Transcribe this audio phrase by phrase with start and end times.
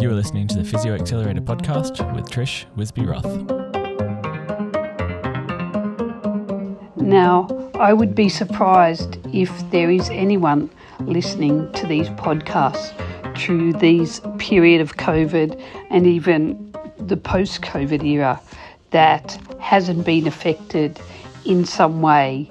[0.00, 3.26] You are listening to the Physio Accelerator podcast with Trish Wisbey Roth.
[6.96, 12.94] Now, I would be surprised if there is anyone listening to these podcasts
[13.36, 18.40] through these period of COVID and even the post-COVID era
[18.92, 20.98] that hasn't been affected
[21.44, 22.50] in some way,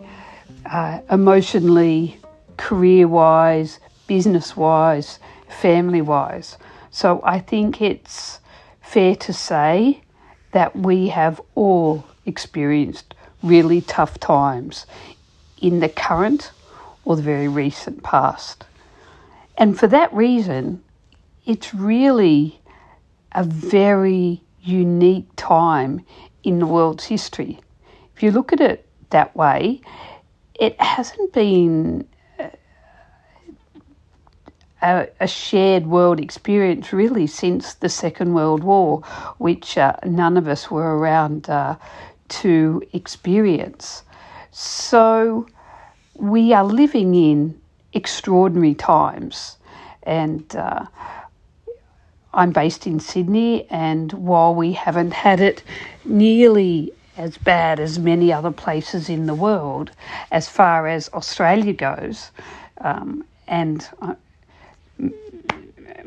[0.68, 2.16] uh, emotionally,
[2.58, 6.56] career-wise, business-wise, family-wise.
[6.92, 8.40] So I think it's
[8.82, 10.02] fair to say
[10.52, 14.86] that we have all experienced really tough times
[15.62, 16.52] in the current
[17.06, 18.66] or the very recent past.
[19.58, 20.84] And for that reason,
[21.46, 22.60] it's really
[23.34, 26.06] a very unique time
[26.44, 27.60] in the world's history.
[28.16, 29.82] If you look at it that way,
[30.60, 32.08] it hasn't been
[34.82, 39.02] a, a, shared world experience really since the Second World War,
[39.38, 41.76] which uh, none of us were around uh,
[42.30, 44.04] to experience.
[44.52, 45.48] So
[46.16, 47.60] we are living in
[47.94, 49.58] extraordinary times,
[50.04, 50.86] and uh,
[52.34, 55.64] I'm based in Sydney, and while we haven't had it
[56.06, 59.92] nearly as bad as many other places in the world,
[60.32, 62.32] as far as Australia goes,
[62.80, 64.16] um, and uh,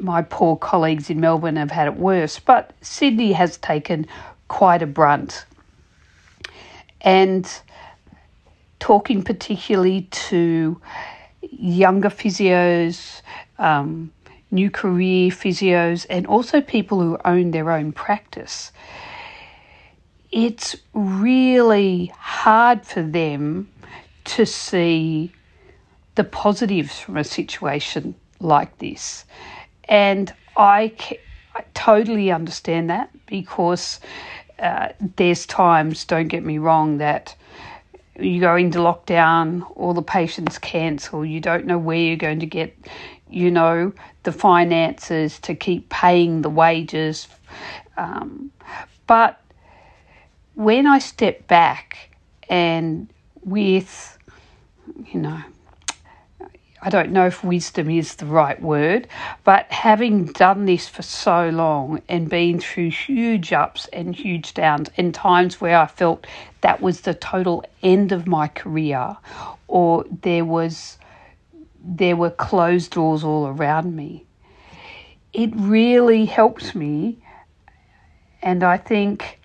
[0.03, 4.07] my poor colleagues in Melbourne have had it worse, but Sydney has taken
[4.49, 5.47] quite a brunt.
[7.01, 7.49] And
[8.81, 10.81] talking particularly to
[11.41, 13.23] younger physios,
[13.59, 14.13] um,
[14.51, 18.73] new career physios, and also people who own their own practice,
[20.33, 23.69] it's really hard for them
[24.25, 25.33] to see
[26.15, 29.25] the positives from a situation like this.
[29.93, 30.95] And I,
[31.55, 34.01] I totally understand that because
[34.59, 37.37] uh, there's times, don't get me wrong, that
[38.19, 42.47] you go into lockdown, all the patients cancel, you don't know where you're going to
[42.47, 42.75] get,
[43.29, 43.93] you know,
[44.23, 47.29] the finances to keep paying the wages.
[47.99, 48.51] Um,
[49.07, 49.43] but
[50.55, 52.17] when I step back
[52.49, 53.11] and
[53.45, 54.17] with,
[55.13, 55.43] you know,
[56.85, 59.07] I don't know if wisdom is the right word,
[59.45, 64.91] but having done this for so long and been through huge ups and huge downs
[64.97, 66.27] and times where I felt
[66.61, 69.17] that was the total end of my career
[69.69, 70.99] or there was
[71.85, 74.25] there were closed doors all around me.
[75.33, 77.19] It really helps me
[78.43, 79.39] and I think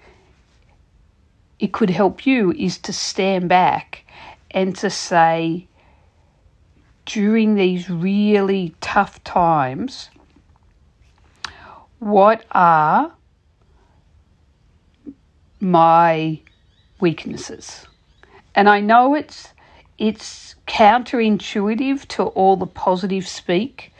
[1.59, 4.06] it could help you is to stand back
[4.50, 5.68] and to say
[7.07, 10.09] during these really tough times,
[12.00, 13.13] what are
[15.59, 16.40] my
[17.00, 17.88] weaknesses?
[18.53, 19.53] And I know it's
[19.97, 23.94] it's counterintuitive to all the positive speak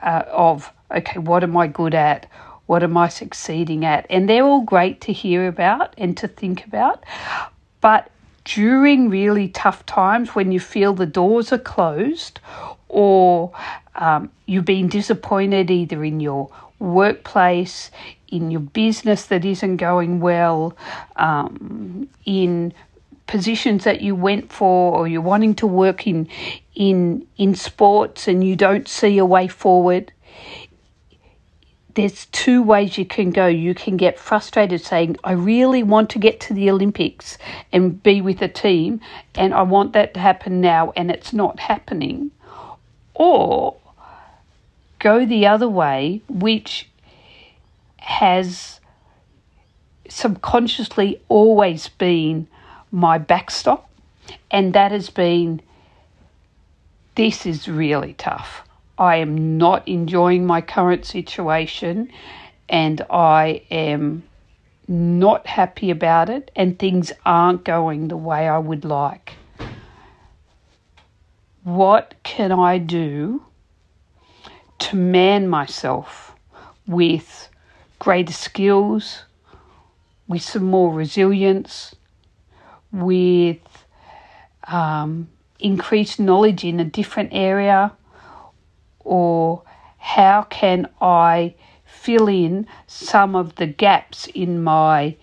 [0.00, 2.30] uh, of okay, what am I good at?
[2.66, 4.06] What am I succeeding at?
[4.08, 7.04] And they're all great to hear about and to think about.
[7.80, 8.10] But
[8.44, 12.40] during really tough times when you feel the doors are closed
[12.88, 13.52] or
[13.96, 17.90] um, you've been disappointed either in your workplace,
[18.28, 20.76] in your business that isn't going well,
[21.16, 22.72] um, in
[23.26, 26.28] positions that you went for, or you're wanting to work in
[26.74, 30.12] in in sports and you don't see a way forward
[31.94, 33.46] there's two ways you can go.
[33.46, 37.38] You can get frustrated saying, I really want to get to the Olympics
[37.72, 39.00] and be with a team,
[39.34, 42.32] and I want that to happen now, and it's not happening.
[43.14, 43.76] Or
[44.98, 46.88] go the other way, which
[47.98, 48.80] has
[50.08, 52.48] subconsciously always been
[52.90, 53.88] my backstop,
[54.50, 55.60] and that has been
[57.14, 58.62] this is really tough.
[58.98, 62.10] I am not enjoying my current situation
[62.68, 64.22] and I am
[64.86, 69.34] not happy about it and things aren't going the way I would like.
[71.64, 73.42] What can I do
[74.80, 76.36] to man myself
[76.86, 77.48] with
[77.98, 79.24] greater skills,
[80.28, 81.94] with some more resilience,
[82.92, 83.86] with
[84.68, 87.92] um, increased knowledge in a different area?
[89.04, 89.62] Or
[89.98, 91.54] how can I
[91.84, 95.16] fill in some of the gaps in my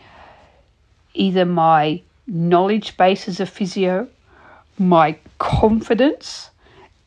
[1.13, 4.07] either my knowledge base as a physio,
[4.77, 6.49] my confidence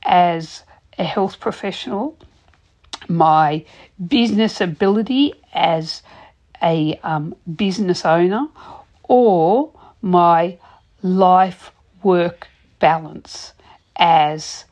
[0.02, 0.62] as
[0.98, 2.16] a health professional,
[3.08, 3.64] my
[4.06, 6.02] business ability as
[6.62, 8.46] a um, business owner
[9.04, 10.58] or my
[11.02, 11.72] life
[12.02, 12.48] work
[12.78, 13.52] balance
[13.96, 14.64] as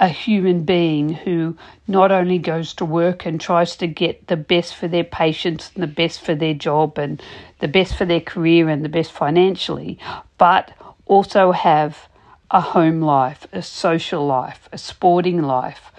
[0.00, 1.54] a human being who
[1.86, 5.82] not only goes to work and tries to get the best for their patients and
[5.82, 7.22] the best for their job and
[7.58, 9.98] the best for their career and the best financially,
[10.38, 10.72] but
[11.04, 12.08] also have
[12.50, 15.92] a home life, a social life, a sporting life,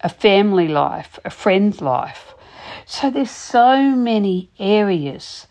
[0.00, 2.34] a family life, a friend's life.
[2.86, 5.46] So there's so many areas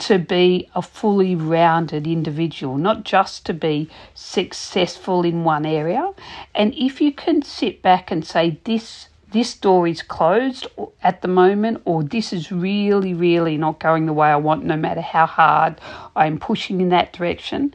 [0.00, 6.12] to be a fully rounded individual, not just to be successful in one area.
[6.54, 10.66] And if you can sit back and say, this this door is closed
[11.04, 14.76] at the moment, or this is really, really not going the way I want, no
[14.76, 15.80] matter how hard
[16.16, 17.72] I'm pushing in that direction,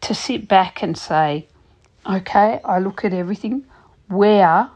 [0.00, 1.46] to sit back and say,
[2.04, 3.64] okay, I look at everything.
[4.08, 4.70] Where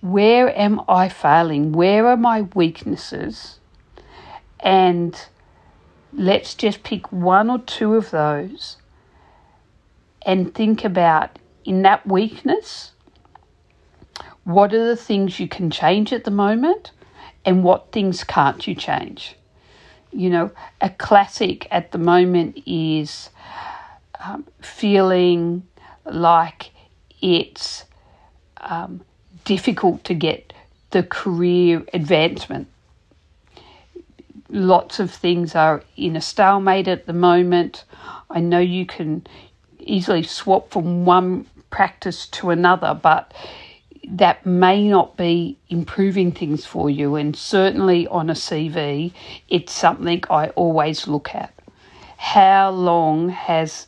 [0.00, 1.72] where am I failing?
[1.72, 3.59] Where are my weaknesses?
[4.62, 5.18] And
[6.12, 8.76] let's just pick one or two of those
[10.22, 12.92] and think about in that weakness
[14.44, 16.90] what are the things you can change at the moment
[17.44, 19.36] and what things can't you change.
[20.12, 23.30] You know, a classic at the moment is
[24.22, 25.66] um, feeling
[26.04, 26.70] like
[27.22, 27.84] it's
[28.60, 29.02] um,
[29.44, 30.52] difficult to get
[30.90, 32.66] the career advancement.
[34.50, 37.84] Lots of things are in a stalemate at the moment.
[38.28, 39.26] I know you can
[39.78, 43.32] easily swap from one practice to another, but
[44.08, 47.14] that may not be improving things for you.
[47.14, 49.12] And certainly on a CV,
[49.48, 51.54] it's something I always look at.
[52.16, 53.86] How long has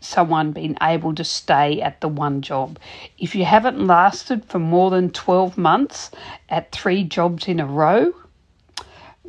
[0.00, 2.78] someone been able to stay at the one job.
[3.18, 6.10] If you haven't lasted for more than 12 months
[6.48, 8.12] at three jobs in a row,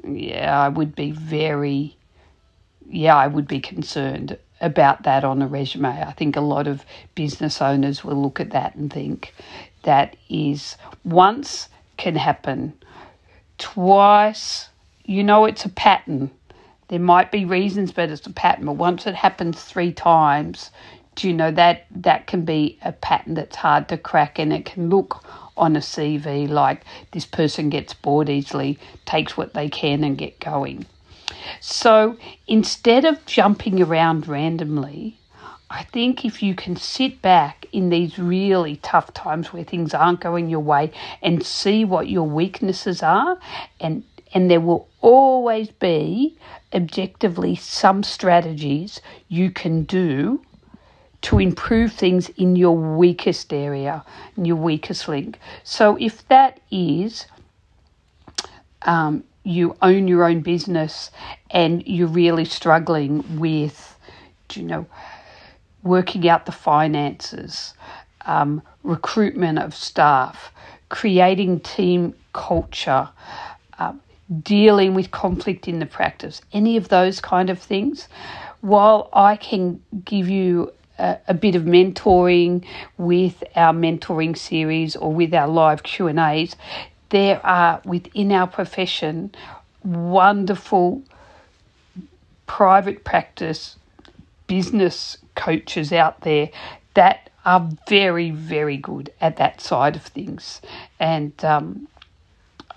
[0.03, 1.97] yeah, I would be very,
[2.89, 5.89] yeah, I would be concerned about that on a resume.
[5.89, 9.33] I think a lot of business owners will look at that and think
[9.83, 12.73] that is once can happen,
[13.57, 14.69] twice,
[15.05, 16.31] you know, it's a pattern
[16.91, 18.65] there might be reasons, but it's a pattern.
[18.65, 20.71] But once it happens three times,
[21.15, 24.65] do you know that that can be a pattern that's hard to crack, and it
[24.65, 25.23] can look
[25.57, 30.39] on a CV like this person gets bored easily, takes what they can, and get
[30.39, 30.85] going.
[31.59, 32.17] So
[32.47, 35.17] instead of jumping around randomly,
[35.69, 40.19] I think if you can sit back in these really tough times where things aren't
[40.19, 43.39] going your way and see what your weaknesses are
[43.79, 44.03] and
[44.33, 46.37] and there will always be
[46.73, 50.41] objectively some strategies you can do
[51.21, 54.03] to improve things in your weakest area,
[54.37, 55.39] in your weakest link.
[55.63, 57.27] So if that is
[58.83, 61.11] um, you own your own business
[61.51, 63.97] and you're really struggling with,
[64.53, 64.85] you know,
[65.83, 67.73] working out the finances,
[68.25, 70.51] um, recruitment of staff,
[70.89, 73.09] creating team culture,
[73.79, 73.99] um,
[74.43, 78.07] dealing with conflict in the practice, any of those kind of things.
[78.61, 82.63] While I can give you a, a bit of mentoring
[82.97, 86.55] with our mentoring series or with our live Q and A's,
[87.09, 89.33] there are within our profession
[89.83, 91.01] wonderful
[92.45, 93.77] private practice
[94.47, 96.49] business coaches out there
[96.93, 100.61] that are very, very good at that side of things.
[100.99, 101.87] And um,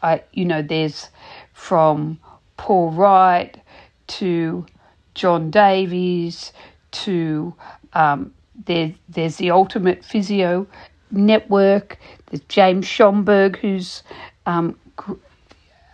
[0.02, 1.10] I, you know, there's
[1.52, 2.18] from
[2.56, 3.60] Paul Wright
[4.06, 4.66] to
[5.14, 6.52] John Davies
[6.92, 7.54] to
[7.94, 8.32] um,
[8.66, 10.66] there, there's the Ultimate Physio
[11.10, 11.98] Network.
[12.26, 14.02] There's James Schomburg, who's
[14.46, 14.78] um,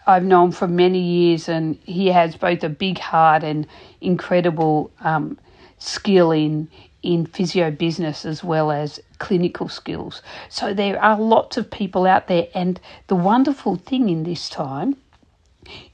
[0.07, 3.67] I've known for many years, and he has both a big heart and
[4.01, 5.39] incredible um,
[5.79, 6.69] skill in
[7.03, 10.21] in physio business as well as clinical skills.
[10.51, 14.97] So there are lots of people out there, and the wonderful thing in this time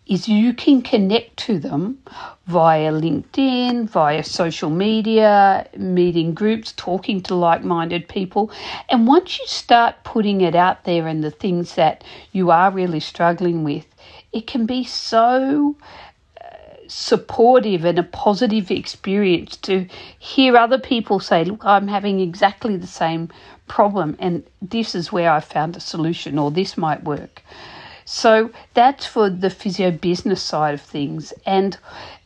[0.06, 1.98] is you can connect to them
[2.46, 8.50] via LinkedIn, via social media, meeting groups, talking to like minded people.
[8.88, 13.00] And once you start putting it out there and the things that you are really
[13.00, 13.86] struggling with,
[14.32, 15.76] it can be so
[16.40, 16.46] uh,
[16.86, 19.86] supportive and a positive experience to
[20.18, 23.28] hear other people say, Look, I'm having exactly the same
[23.66, 27.42] problem, and this is where I found a solution, or this might work.
[28.06, 31.32] So that's for the physio business side of things.
[31.44, 31.76] And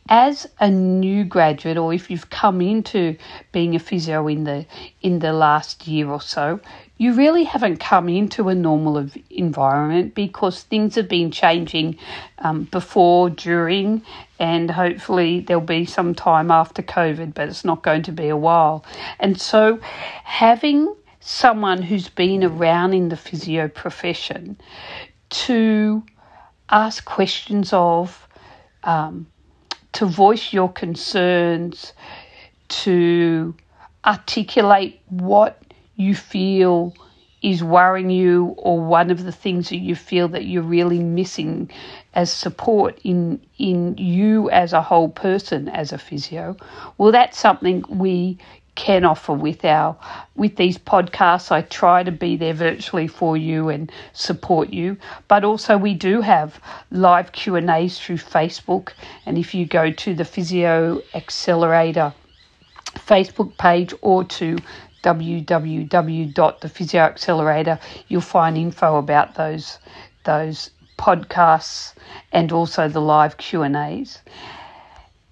[0.09, 3.17] as a new graduate, or if you've come into
[3.51, 4.65] being a physio in the
[5.01, 6.59] in the last year or so,
[6.97, 11.97] you really haven't come into a normal environment because things have been changing
[12.39, 14.03] um, before, during,
[14.37, 18.37] and hopefully there'll be some time after COVID, but it's not going to be a
[18.37, 18.85] while.
[19.19, 19.79] And so
[20.25, 24.57] having someone who's been around in the physio profession
[25.31, 26.03] to
[26.69, 28.27] ask questions of,
[28.83, 29.27] um,
[29.93, 31.93] to voice your concerns,
[32.69, 33.55] to
[34.05, 35.61] articulate what
[35.95, 36.93] you feel
[37.41, 41.69] is worrying you or one of the things that you feel that you're really missing
[42.13, 46.55] as support in in you as a whole person as a physio.
[46.97, 48.37] Well that's something we
[48.75, 49.97] can offer with our
[50.35, 51.51] with these podcasts.
[51.51, 54.97] I try to be there virtually for you and support you.
[55.27, 56.59] But also we do have
[56.91, 58.89] live q and a's through facebook.
[59.25, 62.13] And if you go to the physio accelerator
[62.95, 64.57] facebook page or to
[65.03, 69.79] www.thephysioaccelerator you'll find info about those
[70.25, 71.93] those podcasts
[72.31, 74.19] and also the live q and a's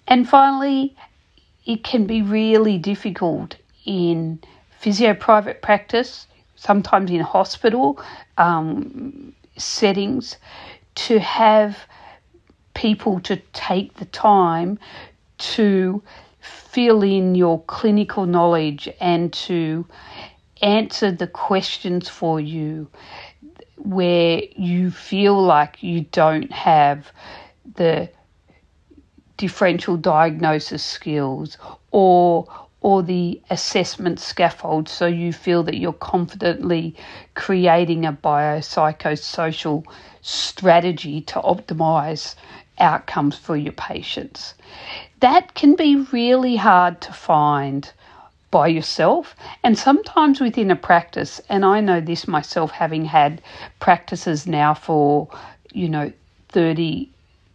[0.08, 0.96] and finally
[1.66, 4.40] it can be really difficult in
[4.78, 6.26] physio private practice,
[6.56, 8.00] sometimes in hospital
[8.38, 10.36] um, settings,
[10.94, 11.78] to have
[12.74, 14.78] people to take the time
[15.38, 16.02] to
[16.40, 19.86] fill in your clinical knowledge and to
[20.62, 22.88] answer the questions for you
[23.76, 27.10] where you feel like you don't have
[27.76, 28.08] the
[29.40, 31.56] differential diagnosis skills
[31.92, 32.46] or
[32.82, 36.94] or the assessment scaffold so you feel that you're confidently
[37.34, 39.82] creating a biopsychosocial
[40.20, 42.34] strategy to optimize
[42.78, 44.52] outcomes for your patients.
[45.20, 47.90] That can be really hard to find
[48.50, 53.40] by yourself and sometimes within a practice and I know this myself having had
[53.78, 55.28] practices now for
[55.72, 56.12] you know
[56.50, 57.08] 30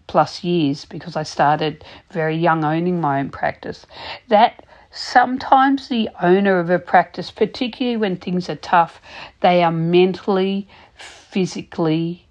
[0.08, 3.86] plus years because I started very young owning my own practice,
[4.28, 9.02] that sometimes the owner of a practice, particularly when things are tough,
[9.42, 12.26] they are mentally, physically,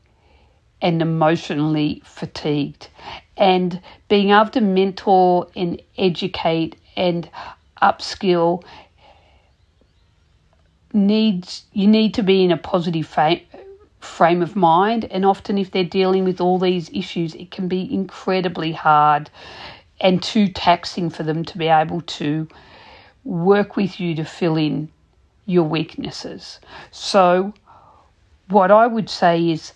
[0.80, 2.88] and emotionally fatigued.
[3.36, 7.28] And being able to mentor and educate and
[7.82, 8.62] upskill
[10.92, 13.06] needs you need to be in a positive
[14.04, 15.06] frame of mind.
[15.06, 19.30] And often, if they're dealing with all these issues, it can be incredibly hard
[20.00, 22.48] and too taxing for them to be able to
[23.24, 24.88] work with you to fill in
[25.46, 26.60] your weaknesses.
[26.90, 27.54] So,
[28.48, 29.72] what I would say is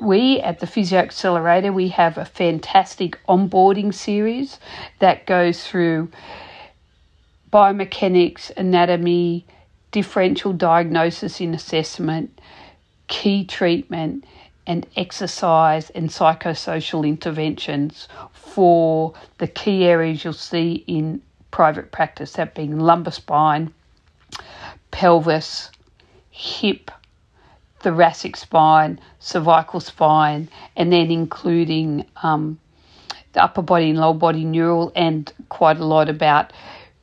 [0.00, 4.58] we at the Physio Accelerator we have a fantastic onboarding series
[4.98, 6.10] that goes through
[7.52, 9.44] biomechanics, anatomy,
[9.90, 12.40] differential diagnosis and assessment,
[13.10, 14.24] key treatment
[14.66, 22.54] and exercise and psychosocial interventions for the key areas you'll see in private practice, that
[22.54, 23.74] being lumbar spine,
[24.92, 25.70] pelvis,
[26.30, 26.90] hip,
[27.80, 32.60] thoracic spine, cervical spine, and then including um,
[33.32, 36.52] the upper body and lower body neural, and quite a lot about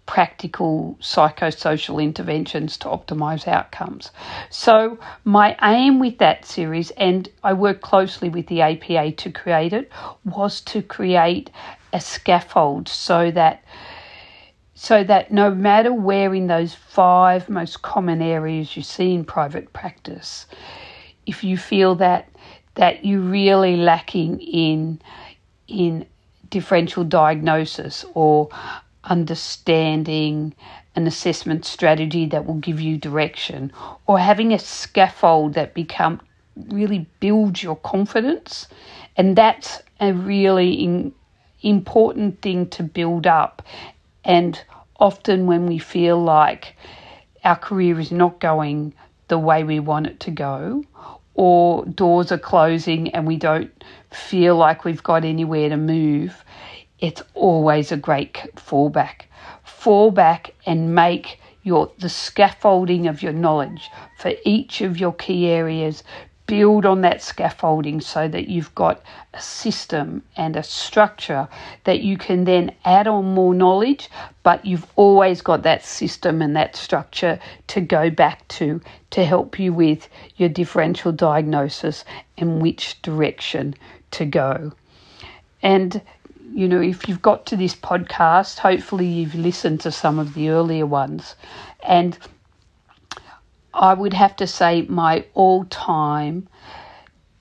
[0.08, 4.10] practical psychosocial interventions to optimize outcomes.
[4.50, 9.74] So, my aim with that series, and I worked closely with the APA to create
[9.74, 9.92] it,
[10.26, 11.52] was to create
[11.94, 13.64] a scaffold so that
[14.74, 19.74] so that no matter where in those five most common areas you see in private
[19.74, 20.46] practice,
[21.26, 22.30] if you feel that
[22.76, 25.02] that you're really lacking in
[25.68, 26.06] in
[26.50, 28.50] differential diagnosis or
[29.08, 30.54] understanding
[30.96, 33.72] an assessment strategy that will give you direction
[34.06, 36.20] or having a scaffold that become
[36.70, 38.68] really builds your confidence.
[39.16, 41.14] And that's a really in,
[41.62, 43.62] important thing to build up.
[44.24, 44.62] And
[45.00, 46.76] often when we feel like
[47.44, 48.94] our career is not going
[49.28, 50.84] the way we want it to go
[51.38, 56.44] or doors are closing and we don't feel like we've got anywhere to move
[57.00, 59.24] it's always a great fallback.
[59.64, 65.48] Fall back and make your the scaffolding of your knowledge for each of your key
[65.48, 66.04] areas.
[66.48, 69.02] Build on that scaffolding so that you've got
[69.34, 71.48] a system and a structure
[71.84, 74.10] that you can then add on more knowledge,
[74.44, 77.38] but you've always got that system and that structure
[77.68, 78.80] to go back to
[79.12, 82.06] to help you with your differential diagnosis
[82.38, 83.76] and which direction
[84.12, 84.72] to go.
[85.62, 86.02] And
[86.58, 90.50] you know, if you've got to this podcast, hopefully you've listened to some of the
[90.50, 91.36] earlier ones.
[91.84, 92.18] And
[93.76, 96.50] I would have to say my all time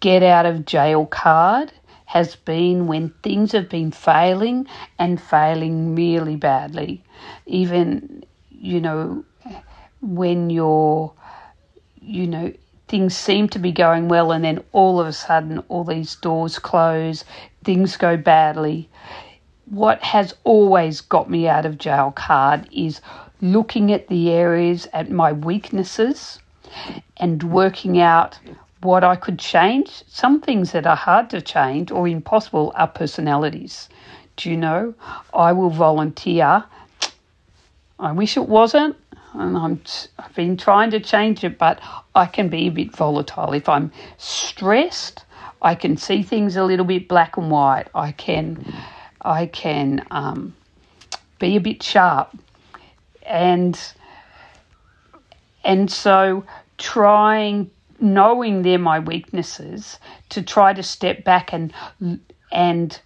[0.00, 1.72] get out of jail card
[2.04, 4.66] has been when things have been failing
[4.98, 7.02] and failing really badly.
[7.46, 9.24] Even, you know,
[10.02, 11.10] when you're,
[12.02, 12.52] you know,
[12.88, 16.58] things seem to be going well and then all of a sudden all these doors
[16.58, 17.24] close,
[17.64, 18.88] things go badly.
[19.66, 23.00] What has always got me out of jail card is
[23.40, 26.38] looking at the areas at my weaknesses
[27.16, 28.38] and working out
[28.82, 30.04] what I could change.
[30.06, 33.88] Some things that are hard to change or impossible are personalities.
[34.36, 34.94] Do you know?
[35.34, 36.64] I will volunteer.
[37.98, 38.96] I wish it wasn't,
[39.38, 39.80] and I'm,
[40.18, 41.80] I've been trying to change it, but
[42.14, 43.52] I can be a bit volatile.
[43.52, 45.24] If I'm stressed,
[45.62, 47.88] I can see things a little bit black and white.
[47.94, 48.72] I can,
[49.20, 50.54] I can um,
[51.38, 52.36] be a bit sharp,
[53.22, 53.78] and
[55.64, 56.44] and so
[56.78, 61.72] trying knowing they're my weaknesses to try to step back and
[62.52, 63.00] and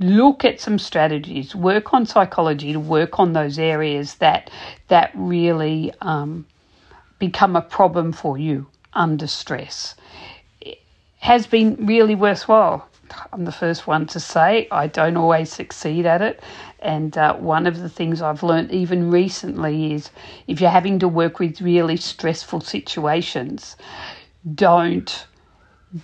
[0.00, 4.50] look at some strategies work on psychology to work on those areas that
[4.88, 6.46] that really um,
[7.18, 9.94] become a problem for you under stress.
[10.60, 10.78] It
[11.18, 12.88] has been really worthwhile.
[13.32, 16.42] I'm the first one to say i don't always succeed at it.
[16.78, 20.10] And uh, one of the things I've learned even recently is
[20.46, 23.76] if you're having to work with really stressful situations,
[24.54, 25.26] don't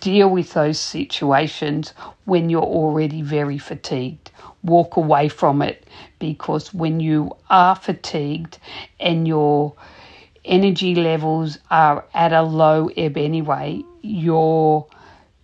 [0.00, 4.30] deal with those situations when you're already very fatigued.
[4.62, 5.86] Walk away from it
[6.18, 8.58] because when you are fatigued
[8.98, 9.74] and your
[10.44, 14.86] energy levels are at a low ebb anyway, you're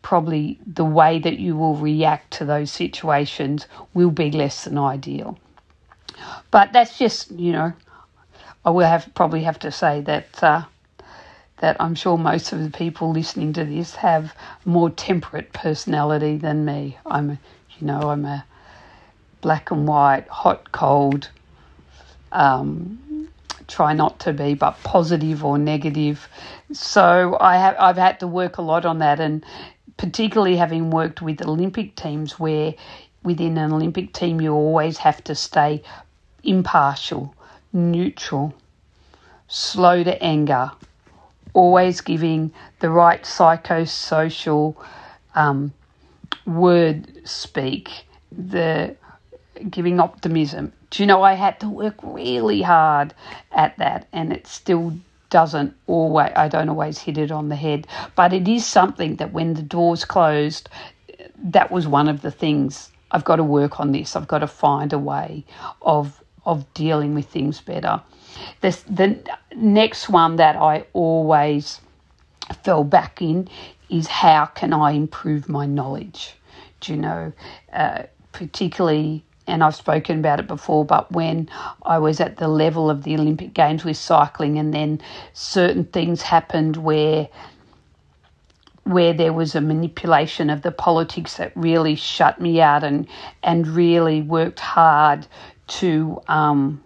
[0.03, 5.39] probably the way that you will react to those situations will be less than ideal.
[6.51, 7.73] But that's just, you know,
[8.65, 10.65] I will have probably have to say that uh,
[11.63, 16.65] that I'm sure most of the people listening to this have more temperate personality than
[16.65, 16.99] me.
[17.07, 17.39] I'm,
[17.79, 18.45] you know, I'm a
[19.43, 21.31] black and white, hot, cold.
[22.33, 23.29] Um,
[23.69, 26.29] try not to be, but positive or negative.
[26.73, 29.45] So I have I've had to work a lot on that, and
[29.97, 32.75] particularly having worked with Olympic teams, where
[33.23, 35.85] within an Olympic team you always have to stay
[36.43, 37.37] impartial,
[37.73, 38.53] neutral,
[39.47, 40.73] slow to anger,
[41.55, 44.77] always giving the right psychosocial
[45.35, 45.73] um,
[46.47, 48.97] word speak, the
[49.71, 50.73] giving optimism.
[50.91, 53.15] Do you know I had to work really hard
[53.53, 54.95] at that, and it still
[55.31, 56.33] doesn't always.
[56.37, 59.63] I don't always hit it on the head, but it is something that when the
[59.63, 60.69] doors closed,
[61.39, 62.91] that was one of the things.
[63.11, 64.17] I've got to work on this.
[64.17, 65.45] I've got to find a way
[65.83, 68.03] of of dealing with things better.
[68.61, 69.19] This, the
[69.55, 71.81] next one that I always
[72.63, 73.49] fell back in
[73.89, 76.35] is how can I improve my knowledge?
[76.81, 77.33] Do you know,
[77.73, 81.49] uh, particularly, and I've spoken about it before, but when
[81.83, 85.01] I was at the level of the Olympic Games with cycling, and then
[85.33, 87.29] certain things happened where
[88.85, 93.07] where there was a manipulation of the politics that really shut me out and
[93.43, 95.27] and really worked hard
[95.69, 96.83] to um,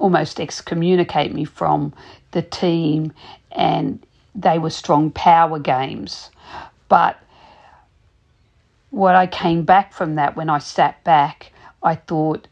[0.00, 1.92] almost excommunicate me from
[2.32, 3.12] the team,
[3.52, 6.30] and they were strong power games.
[6.88, 7.18] But
[8.90, 12.48] what I came back from that, when I sat back, I thought,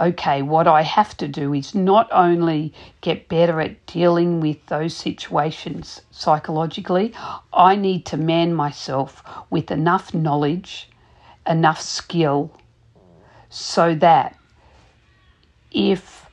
[0.00, 4.96] okay, what I have to do is not only get better at dealing with those
[4.96, 7.14] situations psychologically,
[7.52, 10.90] I need to man myself with enough knowledge,
[11.46, 12.50] enough skill,
[13.48, 14.36] so that
[15.70, 16.23] if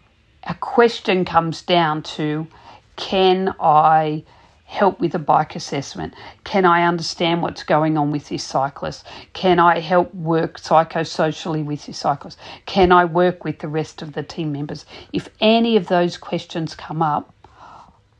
[0.44, 2.48] a question comes down to
[2.96, 4.24] can I
[4.66, 6.14] help with a bike assessment?
[6.46, 9.06] Can I understand what's going on with this cyclist?
[9.34, 12.38] Can I help work psychosocially with this cyclist?
[12.66, 14.86] Can I work with the rest of the team members?
[15.12, 17.34] If any of those questions come up,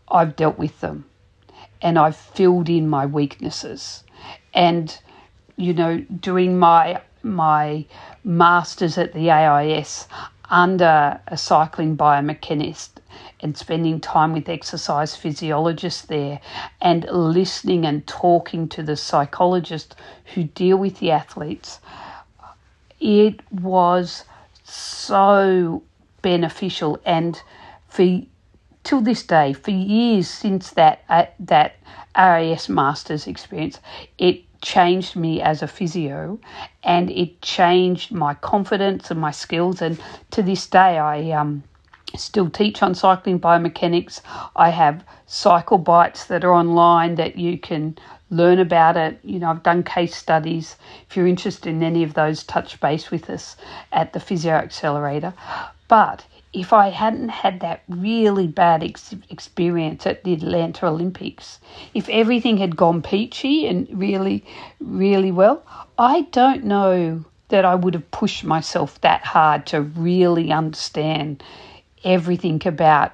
[0.10, 1.06] I've dealt with them
[1.82, 4.04] and I've filled in my weaknesses.
[4.54, 4.98] And,
[5.56, 7.86] you know, doing my my
[8.24, 10.08] masters at the AIS,
[10.52, 12.90] under a cycling biomechanist
[13.40, 16.40] and spending time with exercise physiologists there
[16.82, 19.96] and listening and talking to the psychologists
[20.36, 21.80] who deal with the athletes,
[23.00, 24.26] it was
[24.64, 25.82] so
[26.22, 27.02] beneficial.
[27.06, 27.42] And
[27.88, 28.22] for
[28.84, 31.76] till this day, for years since that uh, that
[32.16, 33.80] AIS Masters experience,
[34.18, 36.40] it changed me as a physio
[36.84, 39.82] and it changed my confidence and my skills.
[39.82, 41.64] And to this day, I um,
[42.16, 44.22] still teach on cycling biomechanics.
[44.56, 47.98] I have cycle bites that are online that you can
[48.30, 49.20] learn about it.
[49.24, 50.78] You know, I've done case studies.
[51.10, 53.56] If you're interested in any of those, touch base with us
[53.92, 55.34] at the Physio Accelerator.
[55.88, 61.60] But if I hadn't had that really bad ex- experience at the Atlanta Olympics,
[61.94, 64.44] if everything had gone peachy and really,
[64.80, 65.64] really well,
[65.98, 71.44] I don't know that I would have pushed myself that hard to really understand
[72.04, 73.12] everything about,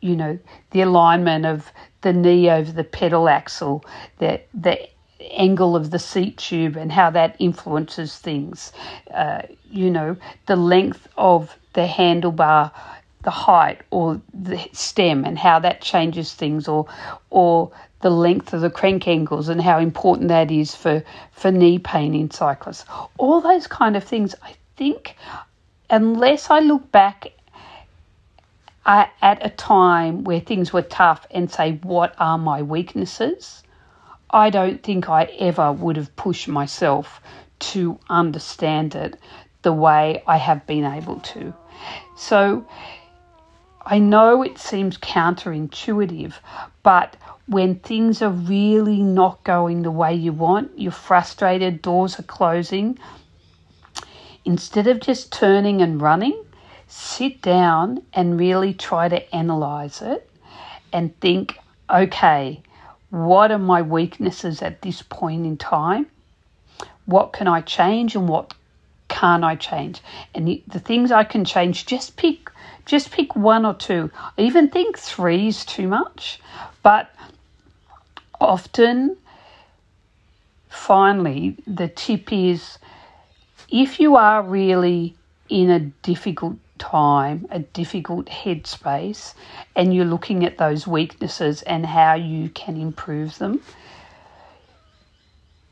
[0.00, 0.38] you know,
[0.70, 3.84] the alignment of the knee over the pedal axle,
[4.18, 4.88] the the
[5.30, 8.72] angle of the seat tube and how that influences things.
[9.12, 12.70] Uh, you know, the length of the handlebar,
[13.22, 16.86] the height or the stem and how that changes things, or
[17.30, 21.78] or the length of the crank angles and how important that is for, for knee
[21.78, 22.84] pain in cyclists.
[23.16, 25.16] All those kind of things, I think,
[25.88, 27.32] unless I look back
[28.84, 33.62] at a time where things were tough and say, what are my weaknesses?
[34.32, 37.20] I don't think I ever would have pushed myself
[37.58, 39.18] to understand it
[39.62, 41.54] the way I have been able to.
[42.16, 42.66] So
[43.84, 46.34] I know it seems counterintuitive,
[46.82, 47.16] but
[47.46, 52.98] when things are really not going the way you want, you're frustrated, doors are closing,
[54.44, 56.44] instead of just turning and running,
[56.86, 60.28] sit down and really try to analyze it
[60.92, 61.58] and think,
[61.90, 62.62] okay,
[63.12, 66.06] what are my weaknesses at this point in time?
[67.04, 68.54] What can I change and what
[69.08, 70.00] can't I change?
[70.34, 72.50] And the, the things I can change, just pick
[72.86, 74.10] just pick one or two.
[74.38, 76.40] I even think three is too much,
[76.82, 77.14] but
[78.40, 79.18] often,
[80.70, 82.78] finally, the tip is
[83.68, 85.14] if you are really
[85.50, 89.34] in a difficult time, a difficult headspace,
[89.76, 93.62] and you're looking at those weaknesses and how you can improve them,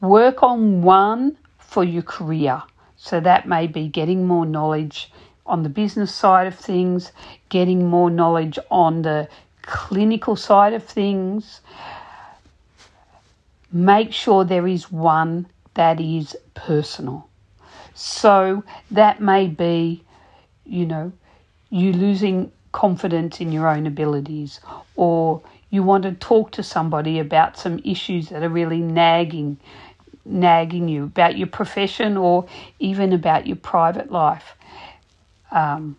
[0.00, 2.62] work on one for your career.
[2.96, 5.10] So that may be getting more knowledge
[5.46, 7.10] on the business side of things,
[7.48, 9.28] getting more knowledge on the
[9.62, 11.60] clinical side of things.
[13.72, 17.28] Make sure there is one that is personal.
[17.94, 20.04] So that may be,
[20.70, 21.12] you know,
[21.68, 24.61] you losing confidence in your own abilities,
[24.94, 29.59] or you want to talk to somebody about some issues that are really nagging
[30.24, 32.46] nagging you about your profession or
[32.78, 34.54] even about your private life.
[35.50, 35.96] Um,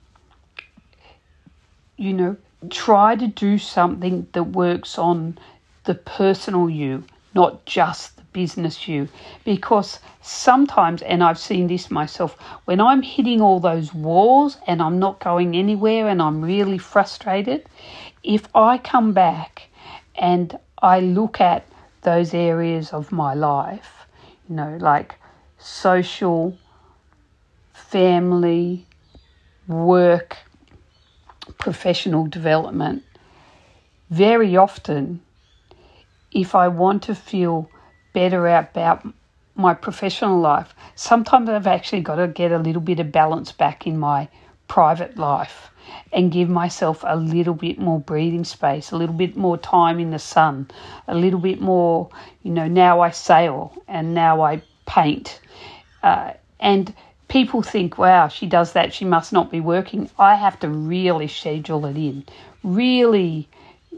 [1.98, 2.38] you know,
[2.70, 5.38] try to do something that works on
[5.84, 7.04] the personal you,
[7.34, 9.08] not just business you.
[9.44, 15.00] Because sometimes, and I've seen this myself, when I'm hitting all those walls and I'm
[15.00, 17.65] not going anywhere and I'm really frustrated,
[18.24, 19.70] if I come back
[20.15, 21.65] and I look at
[22.02, 24.06] those areas of my life,
[24.50, 25.15] you know, like
[25.58, 26.58] social,
[27.74, 28.86] family,
[29.67, 30.38] work,
[31.58, 33.04] professional development,
[34.10, 35.22] very often,
[36.32, 37.70] if I want to feel
[38.13, 39.06] better about
[39.56, 43.86] my professional life, sometimes I've actually got to get a little bit of balance back
[43.86, 44.28] in my
[44.67, 45.69] private life
[46.13, 50.12] and give myself a little bit more breathing space, a little bit more time in
[50.12, 50.69] the sun,
[51.08, 52.10] a little bit more,
[52.43, 55.39] you know, now I sail and now I paint.
[56.04, 56.93] Uh, and
[57.28, 60.10] people think, wow, she does that, she must not be working.
[60.17, 62.26] I have to really schedule it in.
[62.63, 63.47] Really,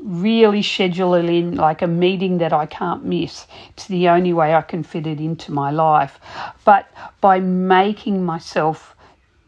[0.04, 3.48] really schedule it in like a meeting that I can't miss.
[3.70, 6.20] It's the only way I can fit it into my life.
[6.66, 8.96] But by making myself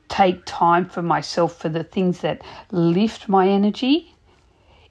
[0.08, 2.42] take time for myself for the things that
[2.72, 4.16] lift my energy,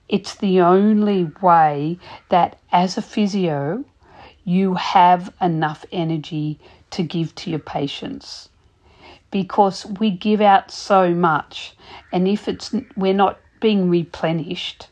[0.08, 1.98] it's the only way
[2.28, 3.84] that as a physio,
[4.44, 8.50] you have enough energy to give to your patients
[9.30, 11.74] because we give out so much
[12.12, 14.88] and if it's we're not being replenished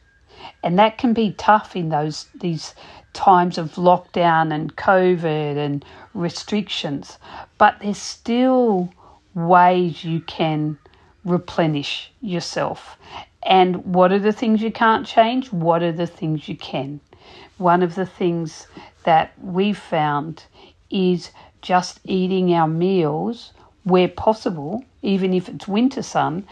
[0.62, 2.74] and that can be tough in those these
[3.12, 7.18] times of lockdown and covid and restrictions
[7.58, 8.92] but there's still
[9.34, 10.78] ways you can
[11.24, 12.96] replenish yourself.
[13.42, 15.52] And what are the things you can't change?
[15.52, 17.00] What are the things you can?
[17.58, 18.66] One of the things
[19.04, 20.44] that we've found
[20.90, 23.52] is just eating our meals
[23.84, 26.46] where possible, even if it's winter sun,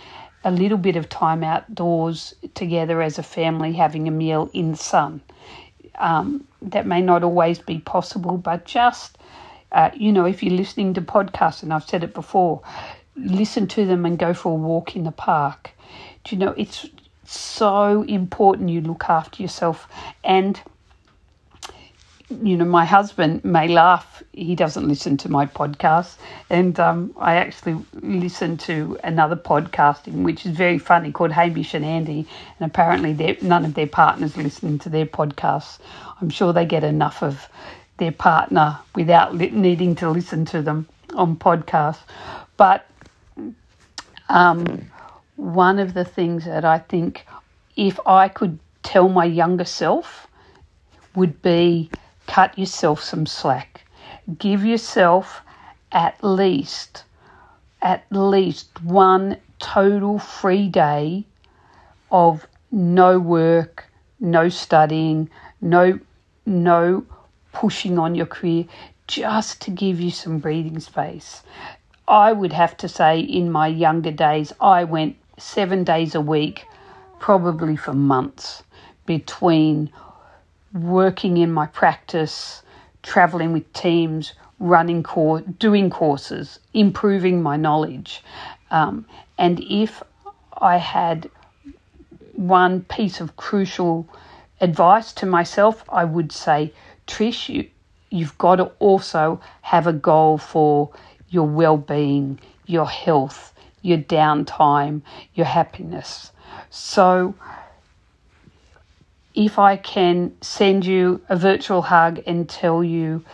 [0.45, 4.77] a little bit of time outdoors together as a family having a meal in the
[4.77, 5.21] sun.
[5.99, 9.19] Um, that may not always be possible, but just,
[9.73, 12.63] uh, you know, if you're listening to podcasts, and I've said it before,
[13.17, 15.71] listen to them and go for a walk in the park.
[16.25, 16.87] Do you know, it's
[17.25, 19.89] so important you look after yourself.
[20.25, 20.61] And,
[22.31, 24.23] you know, my husband may laugh.
[24.33, 26.17] He doesn't listen to my podcast.
[26.49, 31.85] And um, I actually listen to another podcasting, which is very funny, called Hamish and
[31.85, 32.27] Andy.
[32.59, 35.79] And apparently, none of their partners listen to their podcasts.
[36.21, 37.49] I'm sure they get enough of
[37.97, 42.01] their partner without li- needing to listen to them on podcasts.
[42.57, 42.87] But
[44.29, 44.91] um,
[45.37, 47.27] one of the things that I think
[47.77, 50.29] if I could tell my younger self
[51.15, 51.91] would be
[52.31, 53.83] cut yourself some slack.
[54.39, 55.43] Give yourself
[55.91, 57.03] at least
[57.83, 61.25] at least one total free day
[62.13, 63.91] of no work,
[64.21, 65.29] no studying,
[65.61, 65.99] no
[66.47, 67.05] no
[67.53, 68.65] pushing on your career
[69.09, 71.43] just to give you some breathing space.
[72.07, 76.65] I would have to say, in my younger days, I went seven days a week,
[77.19, 78.63] probably for months,
[79.05, 79.91] between
[80.73, 82.63] working in my practice,
[83.03, 88.23] traveling with teams, running course, doing courses, improving my knowledge.
[88.71, 89.07] Um,
[89.39, 90.03] and if
[90.59, 91.31] I had
[92.35, 94.09] one piece of crucial
[94.61, 96.73] advice to myself, I would say,
[97.07, 97.69] Trish, you,
[98.11, 100.91] you've got to also have a goal for
[101.31, 105.03] your well being, your health, your downtime,
[105.35, 106.33] your happiness.
[106.69, 107.35] So,
[109.41, 113.25] if I can send you a virtual hug and tell you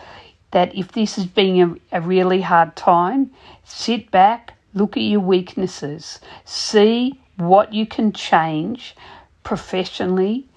[0.51, 3.31] that if this has been a, a really hard time,
[3.65, 8.95] sit back, look at your weaknesses, see what you can change
[9.43, 10.47] professionally,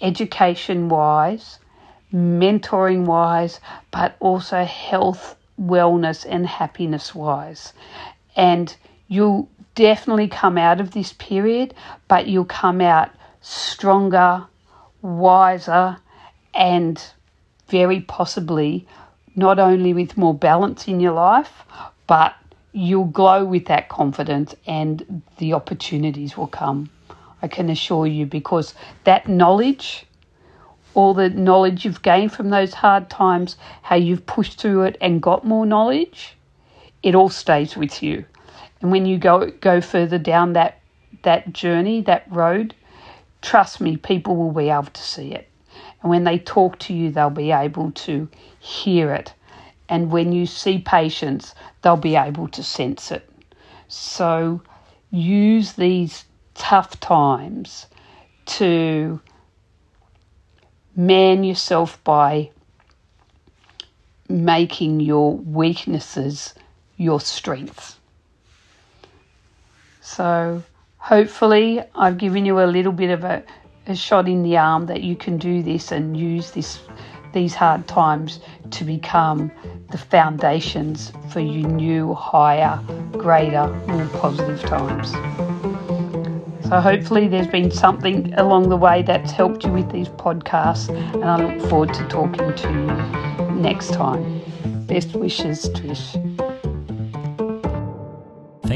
[0.00, 1.58] education wise,
[2.12, 7.74] mentoring wise, but also health wellness and happiness wise.
[8.36, 8.74] And
[9.08, 11.74] you'll definitely come out of this period,
[12.08, 14.46] but you'll come out stronger,
[15.02, 15.98] wiser,
[16.54, 17.02] and
[17.68, 18.86] very possibly
[19.36, 21.64] not only with more balance in your life,
[22.06, 22.34] but
[22.72, 26.90] you'll glow with that confidence and the opportunities will come.
[27.42, 30.06] I can assure you because that knowledge
[30.94, 35.22] all the knowledge you've gained from those hard times, how you've pushed through it and
[35.22, 36.36] got more knowledge,
[37.04, 38.24] it all stays with you.
[38.80, 40.80] And when you go go further down that
[41.22, 42.74] that journey, that road,
[43.42, 45.48] trust me, people will be able to see it.
[46.02, 49.34] And when they talk to you, they'll be able to hear it.
[49.88, 53.28] And when you see patients, they'll be able to sense it.
[53.88, 54.62] So
[55.10, 56.24] use these
[56.54, 57.86] tough times
[58.46, 59.20] to
[60.94, 62.50] man yourself by
[64.28, 66.54] making your weaknesses
[66.96, 67.96] your strengths.
[70.00, 70.62] So,
[71.08, 73.42] hopefully, I've given you a little bit of a,
[73.86, 76.80] a shot in the arm that you can do this and use this
[77.32, 78.40] these hard times
[78.70, 79.50] to become
[79.90, 82.78] the foundations for your new, higher,
[83.12, 85.12] greater, more positive times.
[86.68, 91.24] So hopefully there's been something along the way that's helped you with these podcasts, and
[91.24, 94.42] I look forward to talking to you next time.
[94.86, 96.47] Best wishes, Trish.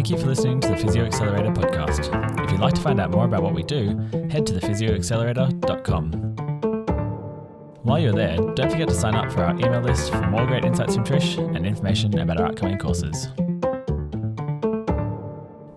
[0.02, 2.10] Thank you for listening to the Physio Accelerator podcast.
[2.44, 3.90] If you'd like to find out more about what we do,
[4.32, 6.12] head to thephysioaccelerator.com.
[7.84, 10.64] While you're there, don't forget to sign up for our email list for more great
[10.64, 13.28] insights from Trish and information about our upcoming courses.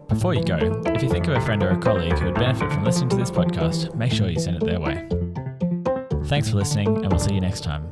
[0.09, 2.71] Before you go, if you think of a friend or a colleague who would benefit
[2.71, 5.07] from listening to this podcast, make sure you send it their way.
[6.25, 7.91] Thanks for listening, and we'll see you next time.